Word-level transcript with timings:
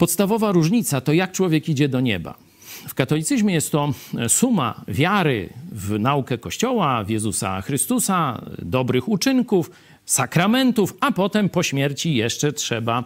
Podstawowa 0.00 0.52
różnica 0.52 1.00
to 1.00 1.12
jak 1.12 1.32
człowiek 1.32 1.68
idzie 1.68 1.88
do 1.88 2.00
nieba. 2.00 2.34
W 2.88 2.94
katolicyzmie 2.94 3.54
jest 3.54 3.72
to 3.72 3.92
suma 4.28 4.84
wiary 4.88 5.48
w 5.72 5.98
naukę 5.98 6.38
Kościoła, 6.38 7.04
w 7.04 7.10
Jezusa 7.10 7.62
Chrystusa, 7.62 8.42
dobrych 8.58 9.08
uczynków, 9.08 9.70
sakramentów, 10.10 10.94
a 11.00 11.12
potem 11.12 11.48
po 11.48 11.62
śmierci 11.62 12.14
jeszcze 12.14 12.52
trzeba 12.52 13.04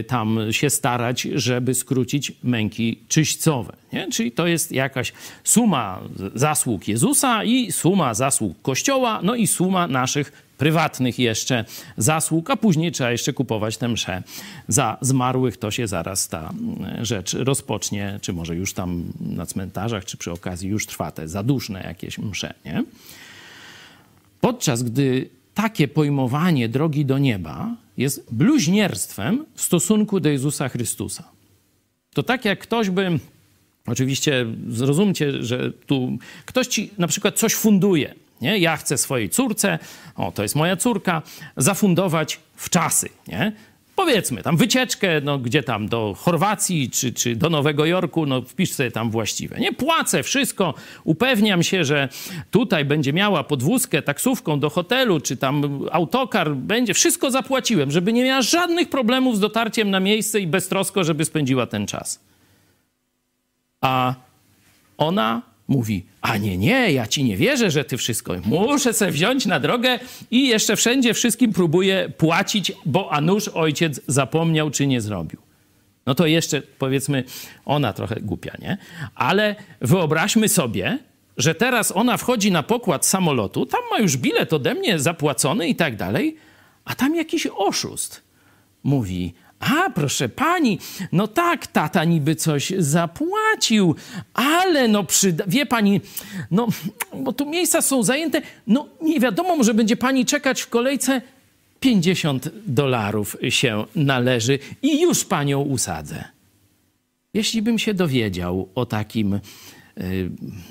y, 0.00 0.04
tam 0.04 0.38
się 0.50 0.70
starać, 0.70 1.22
żeby 1.22 1.74
skrócić 1.74 2.32
męki 2.42 2.98
czyśćcowe. 3.08 3.76
Nie? 3.92 4.08
Czyli 4.12 4.32
to 4.32 4.46
jest 4.46 4.72
jakaś 4.72 5.12
suma 5.44 6.00
zasług 6.34 6.88
Jezusa 6.88 7.44
i 7.44 7.72
suma 7.72 8.14
zasług 8.14 8.62
Kościoła, 8.62 9.20
no 9.22 9.34
i 9.34 9.46
suma 9.46 9.86
naszych 9.86 10.50
prywatnych 10.58 11.18
jeszcze 11.18 11.64
zasług, 11.96 12.50
a 12.50 12.56
później 12.56 12.92
trzeba 12.92 13.10
jeszcze 13.10 13.32
kupować 13.32 13.76
tę 13.76 13.88
mszę 13.88 14.22
za 14.68 14.98
zmarłych. 15.00 15.56
To 15.56 15.70
się 15.70 15.86
zaraz 15.86 16.28
ta 16.28 16.50
mm, 16.50 17.04
rzecz 17.04 17.34
rozpocznie, 17.34 18.18
czy 18.22 18.32
może 18.32 18.56
już 18.56 18.72
tam 18.72 19.04
na 19.20 19.46
cmentarzach, 19.46 20.04
czy 20.04 20.16
przy 20.16 20.32
okazji 20.32 20.68
już 20.68 20.86
trwa 20.86 21.10
te 21.10 21.28
zaduszne 21.28 21.82
jakieś 21.82 22.18
msze, 22.18 22.54
nie? 22.64 22.84
Podczas 24.40 24.82
gdy 24.82 25.30
takie 25.62 25.88
pojmowanie 25.88 26.68
drogi 26.68 27.04
do 27.04 27.18
nieba 27.18 27.76
jest 27.96 28.34
bluźnierstwem 28.34 29.44
w 29.54 29.62
stosunku 29.62 30.20
do 30.20 30.28
Jezusa 30.28 30.68
Chrystusa. 30.68 31.24
To 32.14 32.22
tak 32.22 32.44
jak 32.44 32.58
ktoś 32.58 32.90
by, 32.90 33.18
oczywiście 33.86 34.46
zrozumcie, 34.68 35.42
że 35.42 35.72
tu 35.72 36.18
ktoś 36.46 36.66
ci 36.66 36.90
na 36.98 37.06
przykład 37.06 37.38
coś 37.38 37.54
funduje. 37.54 38.14
Nie? 38.40 38.58
Ja 38.58 38.76
chcę 38.76 38.98
swojej 38.98 39.30
córce, 39.30 39.78
o 40.16 40.32
to 40.32 40.42
jest 40.42 40.54
moja 40.54 40.76
córka, 40.76 41.22
zafundować 41.56 42.40
w 42.56 42.70
czasy. 42.70 43.08
Nie? 43.28 43.52
Powiedzmy, 44.00 44.42
tam 44.42 44.56
wycieczkę, 44.56 45.20
no 45.20 45.38
gdzie 45.38 45.62
tam, 45.62 45.88
do 45.88 46.14
Chorwacji 46.18 46.90
czy, 46.90 47.12
czy 47.12 47.36
do 47.36 47.50
Nowego 47.50 47.86
Jorku, 47.86 48.26
no 48.26 48.42
wpisz 48.42 48.72
sobie 48.72 48.90
tam 48.90 49.10
właściwe. 49.10 49.58
Nie 49.58 49.72
płacę 49.72 50.22
wszystko, 50.22 50.74
upewniam 51.04 51.62
się, 51.62 51.84
że 51.84 52.08
tutaj 52.50 52.84
będzie 52.84 53.12
miała 53.12 53.44
podwózkę 53.44 54.02
taksówką 54.02 54.60
do 54.60 54.70
hotelu, 54.70 55.20
czy 55.20 55.36
tam 55.36 55.86
autokar, 55.92 56.54
będzie, 56.54 56.94
wszystko 56.94 57.30
zapłaciłem, 57.30 57.90
żeby 57.90 58.12
nie 58.12 58.24
miała 58.24 58.42
żadnych 58.42 58.90
problemów 58.90 59.36
z 59.36 59.40
dotarciem 59.40 59.90
na 59.90 60.00
miejsce 60.00 60.40
i 60.40 60.46
beztrosko, 60.46 61.04
żeby 61.04 61.24
spędziła 61.24 61.66
ten 61.66 61.86
czas. 61.86 62.20
A 63.80 64.14
ona 64.98 65.49
mówi, 65.70 66.04
a 66.20 66.36
nie, 66.36 66.56
nie, 66.58 66.92
ja 66.92 67.06
ci 67.06 67.24
nie 67.24 67.36
wierzę, 67.36 67.70
że 67.70 67.84
ty 67.84 67.96
wszystko. 67.96 68.34
Muszę 68.44 68.92
se 68.92 69.10
wziąć 69.10 69.46
na 69.46 69.60
drogę 69.60 69.98
i 70.30 70.48
jeszcze 70.48 70.76
wszędzie 70.76 71.14
wszystkim 71.14 71.52
próbuję 71.52 72.12
płacić, 72.16 72.72
bo 72.86 73.12
a 73.12 73.20
nuż 73.20 73.48
ojciec 73.48 74.00
zapomniał 74.06 74.70
czy 74.70 74.86
nie 74.86 75.00
zrobił. 75.00 75.40
No 76.06 76.14
to 76.14 76.26
jeszcze 76.26 76.62
powiedzmy, 76.62 77.24
ona 77.64 77.92
trochę 77.92 78.20
głupia, 78.20 78.56
nie? 78.58 78.78
Ale 79.14 79.56
wyobraźmy 79.80 80.48
sobie, 80.48 80.98
że 81.36 81.54
teraz 81.54 81.92
ona 81.96 82.16
wchodzi 82.16 82.52
na 82.52 82.62
pokład 82.62 83.06
samolotu, 83.06 83.66
tam 83.66 83.80
ma 83.90 83.98
już 83.98 84.16
bilet 84.16 84.52
ode 84.52 84.74
mnie 84.74 84.98
zapłacony 84.98 85.68
i 85.68 85.76
tak 85.76 85.96
dalej, 85.96 86.36
a 86.84 86.94
tam 86.94 87.14
jakiś 87.14 87.46
oszust 87.46 88.22
mówi, 88.84 89.34
a, 89.60 89.90
proszę 89.90 90.28
pani, 90.28 90.78
no 91.12 91.28
tak, 91.28 91.66
tata 91.66 92.04
niby 92.04 92.34
coś 92.34 92.72
zapłacił, 92.78 93.94
ale 94.34 94.88
no 94.88 95.04
przyda... 95.04 95.44
Wie 95.46 95.66
pani, 95.66 96.00
no, 96.50 96.68
bo 97.16 97.32
tu 97.32 97.50
miejsca 97.50 97.82
są 97.82 98.02
zajęte, 98.02 98.42
no 98.66 98.88
nie 99.02 99.20
wiadomo, 99.20 99.56
może 99.56 99.74
będzie 99.74 99.96
pani 99.96 100.26
czekać 100.26 100.60
w 100.60 100.68
kolejce 100.68 101.22
50 101.80 102.50
dolarów 102.66 103.36
się 103.48 103.84
należy 103.96 104.58
i 104.82 105.00
już 105.00 105.24
panią 105.24 105.60
usadzę. 105.60 106.24
Jeśli 107.34 107.62
bym 107.62 107.78
się 107.78 107.94
dowiedział 107.94 108.68
o 108.74 108.86
takim, 108.86 109.34
y, 109.34 109.40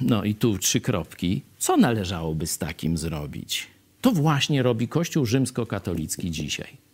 no 0.01 0.23
i 0.23 0.35
tu 0.35 0.57
trzy 0.57 0.81
kropki, 0.81 1.41
co 1.57 1.77
należałoby 1.77 2.47
z 2.47 2.57
takim 2.57 2.97
zrobić? 2.97 3.67
To 4.01 4.11
właśnie 4.11 4.63
robi 4.63 4.87
Kościół 4.87 5.25
rzymskokatolicki 5.25 6.31
dzisiaj. 6.31 6.88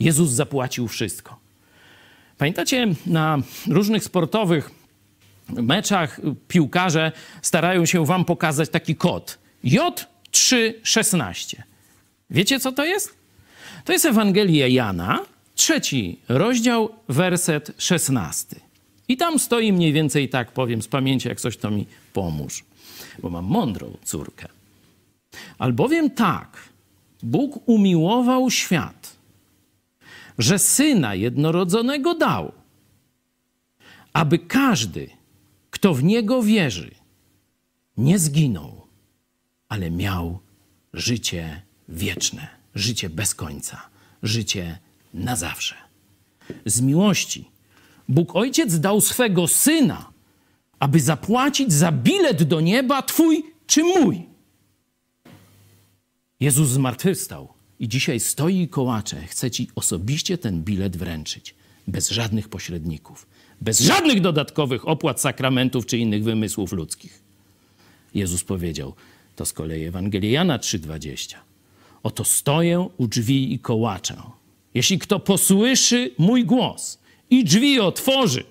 Jezus 0.00 0.30
zapłacił 0.30 0.88
wszystko. 0.88 1.36
Pamiętacie, 2.38 2.86
na 3.06 3.38
różnych 3.68 4.04
sportowych 4.04 4.70
meczach 5.48 6.20
piłkarze 6.48 7.12
starają 7.42 7.86
się 7.86 8.06
wam 8.06 8.24
pokazać 8.24 8.68
taki 8.68 8.96
kod 8.96 9.38
J316. 9.64 11.56
Wiecie, 12.30 12.60
co 12.60 12.72
to 12.72 12.84
jest? 12.84 13.14
To 13.84 13.92
jest 13.92 14.04
Ewangelia 14.04 14.68
Jana, 14.68 15.24
trzeci 15.54 16.18
rozdział, 16.28 16.88
werset 17.08 17.72
szesnasty. 17.78 18.60
I 19.08 19.16
tam 19.16 19.38
stoi 19.38 19.72
mniej 19.72 19.92
więcej 19.92 20.28
tak, 20.28 20.52
powiem 20.52 20.82
z 20.82 20.88
pamięci, 20.88 21.28
jak 21.28 21.40
coś 21.40 21.56
to 21.56 21.70
mi 21.70 21.86
pomóż, 22.12 22.64
bo 23.18 23.30
mam 23.30 23.44
mądrą 23.44 23.96
córkę. 24.04 24.48
Albowiem 25.58 26.10
tak, 26.10 26.56
Bóg 27.22 27.68
umiłował 27.68 28.50
świat, 28.50 29.13
że 30.38 30.58
syna 30.58 31.14
jednorodzonego 31.14 32.14
dał, 32.14 32.52
aby 34.12 34.38
każdy, 34.38 35.10
kto 35.70 35.94
w 35.94 36.04
niego 36.04 36.42
wierzy, 36.42 36.94
nie 37.96 38.18
zginął, 38.18 38.86
ale 39.68 39.90
miał 39.90 40.38
życie 40.92 41.62
wieczne, 41.88 42.48
życie 42.74 43.10
bez 43.10 43.34
końca, 43.34 43.82
życie 44.22 44.78
na 45.14 45.36
zawsze. 45.36 45.74
Z 46.66 46.80
miłości 46.80 47.50
Bóg 48.08 48.36
Ojciec 48.36 48.80
dał 48.80 49.00
swego 49.00 49.48
syna, 49.48 50.12
aby 50.78 51.00
zapłacić 51.00 51.72
za 51.72 51.92
bilet 51.92 52.42
do 52.42 52.60
nieba 52.60 53.02
twój 53.02 53.44
czy 53.66 53.84
mój. 53.84 54.28
Jezus 56.40 56.68
zmartwychwstał 56.68 57.53
i 57.80 57.88
dzisiaj 57.88 58.20
stoi 58.20 58.60
i 58.60 58.68
kołacze, 58.68 59.22
chce 59.26 59.50
ci 59.50 59.68
osobiście 59.74 60.38
ten 60.38 60.62
bilet 60.62 60.96
wręczyć. 60.96 61.54
Bez 61.86 62.10
żadnych 62.10 62.48
pośredników, 62.48 63.26
bez 63.60 63.80
żadnych 63.80 64.20
dodatkowych 64.20 64.88
opłat, 64.88 65.20
sakramentów 65.20 65.86
czy 65.86 65.98
innych 65.98 66.24
wymysłów 66.24 66.72
ludzkich. 66.72 67.22
Jezus 68.14 68.44
powiedział, 68.44 68.94
to 69.36 69.46
z 69.46 69.52
kolei 69.52 69.84
Ewangelia 69.84 70.30
Jana 70.30 70.58
3,20. 70.58 71.34
Oto 72.02 72.24
stoję 72.24 72.88
u 72.96 73.08
drzwi 73.08 73.54
i 73.54 73.58
kołaczę. 73.58 74.22
Jeśli 74.74 74.98
kto 74.98 75.20
posłyszy 75.20 76.10
mój 76.18 76.44
głos 76.44 76.98
i 77.30 77.44
drzwi 77.44 77.80
otworzy, 77.80 78.44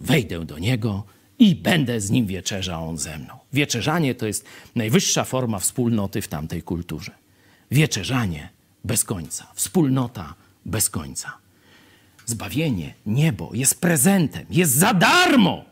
wejdę 0.00 0.46
do 0.46 0.58
niego 0.58 1.04
i 1.38 1.54
będę 1.54 2.00
z 2.00 2.10
nim 2.10 2.26
wieczerzał, 2.26 2.88
on 2.88 2.98
ze 2.98 3.18
mną. 3.18 3.38
Wieczerzanie 3.52 4.14
to 4.14 4.26
jest 4.26 4.44
najwyższa 4.74 5.24
forma 5.24 5.58
wspólnoty 5.58 6.22
w 6.22 6.28
tamtej 6.28 6.62
kulturze 6.62 7.12
wieczerzanie 7.70 8.48
bez 8.84 9.04
końca, 9.04 9.46
wspólnota 9.54 10.34
bez 10.66 10.90
końca. 10.90 11.32
Zbawienie, 12.26 12.94
niebo 13.06 13.50
jest 13.54 13.80
prezentem, 13.80 14.46
jest 14.50 14.72
za 14.72 14.94
darmo. 14.94 15.64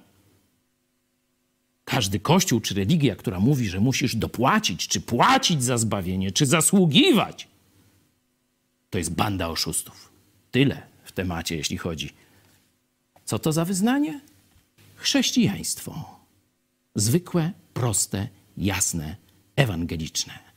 Każdy 1.84 2.20
kościół 2.20 2.60
czy 2.60 2.74
religia, 2.74 3.16
która 3.16 3.40
mówi, 3.40 3.68
że 3.68 3.80
musisz 3.80 4.16
dopłacić, 4.16 4.88
czy 4.88 5.00
płacić 5.00 5.64
za 5.64 5.78
zbawienie, 5.78 6.32
czy 6.32 6.46
zasługiwać, 6.46 7.48
to 8.90 8.98
jest 8.98 9.14
banda 9.14 9.48
oszustów. 9.48 10.12
Tyle 10.50 10.82
w 11.04 11.12
temacie, 11.12 11.56
jeśli 11.56 11.76
chodzi. 11.78 12.12
Co 13.24 13.38
to 13.38 13.52
za 13.52 13.64
wyznanie? 13.64 14.20
Chrześcijaństwo. 14.96 16.20
Zwykłe, 16.94 17.52
proste, 17.74 18.28
jasne, 18.56 19.16
ewangeliczne. 19.56 20.51